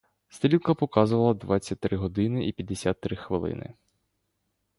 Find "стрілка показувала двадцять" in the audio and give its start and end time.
0.29-1.79